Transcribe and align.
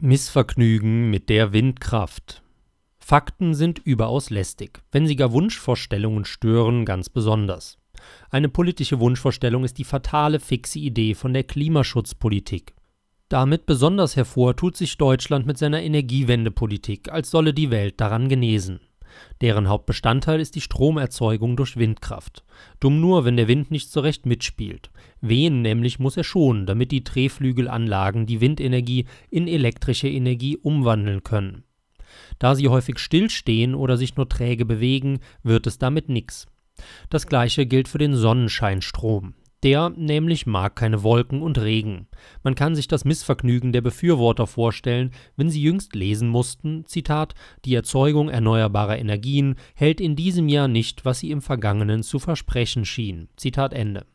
Missvergnügen 0.00 1.10
mit 1.10 1.28
der 1.28 1.52
Windkraft. 1.52 2.44
Fakten 3.00 3.52
sind 3.52 3.80
überaus 3.80 4.30
lästig, 4.30 4.80
wenn 4.92 5.08
sie 5.08 5.16
gar 5.16 5.32
Wunschvorstellungen 5.32 6.24
stören, 6.24 6.84
ganz 6.84 7.08
besonders. 7.08 7.78
Eine 8.30 8.48
politische 8.48 9.00
Wunschvorstellung 9.00 9.64
ist 9.64 9.76
die 9.76 9.82
fatale 9.82 10.38
fixe 10.38 10.78
Idee 10.78 11.14
von 11.14 11.32
der 11.32 11.42
Klimaschutzpolitik. 11.42 12.76
Damit 13.28 13.66
besonders 13.66 14.14
hervor 14.14 14.54
tut 14.54 14.76
sich 14.76 14.96
Deutschland 14.98 15.46
mit 15.46 15.58
seiner 15.58 15.82
Energiewendepolitik, 15.82 17.10
als 17.10 17.32
solle 17.32 17.52
die 17.52 17.72
Welt 17.72 18.00
daran 18.00 18.28
genesen. 18.28 18.78
Deren 19.40 19.68
Hauptbestandteil 19.68 20.40
ist 20.40 20.54
die 20.54 20.60
Stromerzeugung 20.60 21.56
durch 21.56 21.76
Windkraft. 21.76 22.44
Dumm 22.80 23.00
nur, 23.00 23.24
wenn 23.24 23.36
der 23.36 23.48
Wind 23.48 23.70
nicht 23.70 23.90
so 23.90 24.00
recht 24.00 24.26
mitspielt. 24.26 24.90
Wehen 25.20 25.62
nämlich 25.62 25.98
muss 25.98 26.16
er 26.16 26.24
schon, 26.24 26.66
damit 26.66 26.92
die 26.92 27.04
Drehflügelanlagen 27.04 28.26
die 28.26 28.40
Windenergie 28.40 29.06
in 29.30 29.48
elektrische 29.48 30.08
Energie 30.08 30.56
umwandeln 30.56 31.22
können. 31.22 31.64
Da 32.38 32.54
sie 32.54 32.68
häufig 32.68 32.98
stillstehen 32.98 33.74
oder 33.74 33.96
sich 33.96 34.16
nur 34.16 34.28
träge 34.28 34.64
bewegen, 34.64 35.20
wird 35.42 35.66
es 35.66 35.78
damit 35.78 36.08
nix. 36.08 36.46
Das 37.10 37.26
gleiche 37.26 37.66
gilt 37.66 37.88
für 37.88 37.98
den 37.98 38.14
Sonnenscheinstrom. 38.14 39.34
Der 39.64 39.90
nämlich 39.90 40.46
mag 40.46 40.76
keine 40.76 41.02
Wolken 41.02 41.42
und 41.42 41.58
Regen. 41.58 42.06
Man 42.44 42.54
kann 42.54 42.76
sich 42.76 42.86
das 42.86 43.04
Missvergnügen 43.04 43.72
der 43.72 43.80
Befürworter 43.80 44.46
vorstellen, 44.46 45.10
wenn 45.36 45.50
sie 45.50 45.60
jüngst 45.60 45.96
lesen 45.96 46.28
mussten, 46.28 46.84
Zitat, 46.86 47.34
die 47.64 47.74
Erzeugung 47.74 48.28
erneuerbarer 48.28 48.98
Energien 48.98 49.56
hält 49.74 50.00
in 50.00 50.14
diesem 50.14 50.48
Jahr 50.48 50.68
nicht, 50.68 51.04
was 51.04 51.18
sie 51.18 51.32
im 51.32 51.42
vergangenen 51.42 52.04
zu 52.04 52.20
versprechen 52.20 52.84
schien. 52.84 53.28
Zitat 53.36 53.72
Ende. 53.72 54.06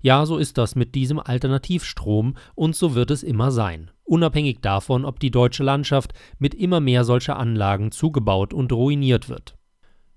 Ja, 0.00 0.24
so 0.24 0.38
ist 0.38 0.56
das 0.56 0.74
mit 0.74 0.94
diesem 0.94 1.18
Alternativstrom 1.20 2.36
und 2.54 2.74
so 2.74 2.94
wird 2.94 3.10
es 3.10 3.22
immer 3.22 3.50
sein, 3.50 3.90
unabhängig 4.04 4.60
davon, 4.62 5.04
ob 5.04 5.20
die 5.20 5.30
deutsche 5.30 5.62
Landschaft 5.62 6.14
mit 6.38 6.54
immer 6.54 6.80
mehr 6.80 7.04
solcher 7.04 7.38
Anlagen 7.38 7.92
zugebaut 7.92 8.54
und 8.54 8.72
ruiniert 8.72 9.28
wird. 9.28 9.59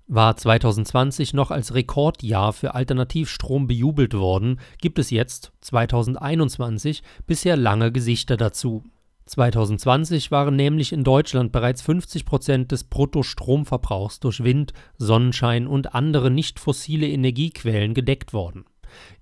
War 0.06 0.36
2020 0.36 1.32
noch 1.32 1.50
als 1.50 1.72
Rekordjahr 1.74 2.52
für 2.52 2.74
Alternativstrom 2.74 3.66
bejubelt 3.66 4.12
worden, 4.12 4.60
gibt 4.78 4.98
es 4.98 5.10
jetzt, 5.10 5.52
2021, 5.62 7.02
bisher 7.26 7.56
lange 7.56 7.90
Gesichter 7.90 8.36
dazu. 8.36 8.84
2020 9.24 10.30
waren 10.30 10.56
nämlich 10.56 10.92
in 10.92 11.04
Deutschland 11.04 11.52
bereits 11.52 11.80
50 11.80 12.26
Prozent 12.26 12.70
des 12.70 12.84
Bruttostromverbrauchs 12.84 14.20
durch 14.20 14.44
Wind, 14.44 14.74
Sonnenschein 14.98 15.66
und 15.66 15.94
andere 15.94 16.30
nicht 16.30 16.60
fossile 16.60 17.08
Energiequellen 17.08 17.94
gedeckt 17.94 18.34
worden. 18.34 18.66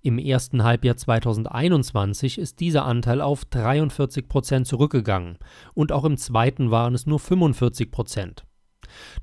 Im 0.00 0.18
ersten 0.18 0.64
Halbjahr 0.64 0.96
2021 0.96 2.38
ist 2.38 2.58
dieser 2.58 2.84
Anteil 2.84 3.20
auf 3.20 3.44
43 3.44 4.28
Prozent 4.28 4.66
zurückgegangen 4.66 5.38
und 5.74 5.92
auch 5.92 6.04
im 6.04 6.16
zweiten 6.16 6.72
waren 6.72 6.94
es 6.96 7.06
nur 7.06 7.20
45 7.20 7.92
Prozent. 7.92 8.44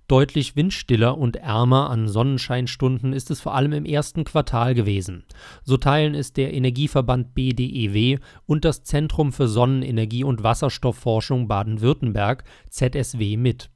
Deutlich 0.08 0.56
windstiller 0.56 1.18
und 1.18 1.36
ärmer 1.36 1.90
an 1.90 2.08
Sonnenscheinstunden 2.08 3.14
ist 3.14 3.32
es 3.32 3.42
vor 3.42 3.56
allem 3.56 3.74
im 3.74 3.86
ersten 3.86 4.24
Quartal 4.24 4.74
gewesen. 4.74 5.24
So 5.64 5.78
teilen 5.78 6.16
es 6.16 6.34
der 6.34 6.54
Energieverband 6.54 7.36
BDEW 7.36 8.20
und 8.46 8.66
das 8.66 8.84
Zentrum 8.84 9.32
für 9.32 9.48
Sonnenenergie 9.48 10.24
und 10.24 10.44
Wasserstoffforschung 10.44 11.48
Baden-Württemberg 11.48 12.44
ZSW 12.70 13.38
mit. 13.38 13.70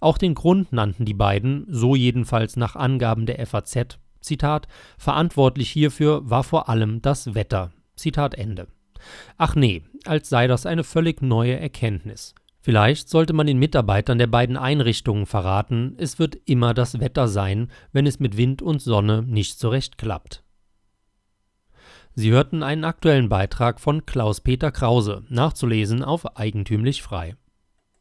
Auch 0.00 0.18
den 0.18 0.34
Grund 0.34 0.72
nannten 0.72 1.04
die 1.04 1.14
beiden, 1.14 1.66
so 1.68 1.94
jedenfalls 1.94 2.56
nach 2.56 2.76
Angaben 2.76 3.26
der 3.26 3.44
FAZ, 3.46 3.98
Zitat, 4.20 4.66
verantwortlich 4.98 5.70
hierfür 5.70 6.28
war 6.28 6.44
vor 6.44 6.68
allem 6.68 7.02
das 7.02 7.34
Wetter. 7.34 7.72
Zitat 7.94 8.34
Ende. 8.34 8.66
Ach 9.36 9.54
nee, 9.54 9.82
als 10.04 10.28
sei 10.28 10.46
das 10.46 10.66
eine 10.66 10.84
völlig 10.84 11.22
neue 11.22 11.58
Erkenntnis. 11.58 12.34
Vielleicht 12.66 13.08
sollte 13.08 13.32
man 13.32 13.46
den 13.46 13.60
Mitarbeitern 13.60 14.18
der 14.18 14.26
beiden 14.26 14.56
Einrichtungen 14.56 15.26
verraten, 15.26 15.94
es 15.98 16.18
wird 16.18 16.34
immer 16.46 16.74
das 16.74 16.98
Wetter 16.98 17.28
sein, 17.28 17.70
wenn 17.92 18.08
es 18.08 18.18
mit 18.18 18.36
Wind 18.36 18.60
und 18.60 18.82
Sonne 18.82 19.22
nicht 19.22 19.60
so 19.60 19.68
recht 19.68 19.98
klappt. 19.98 20.42
Sie 22.16 22.32
hörten 22.32 22.64
einen 22.64 22.82
aktuellen 22.82 23.28
Beitrag 23.28 23.78
von 23.78 24.04
Klaus-Peter 24.04 24.72
Krause, 24.72 25.22
nachzulesen 25.28 26.02
auf 26.02 26.36
eigentümlich 26.36 27.04
frei. 27.04 27.36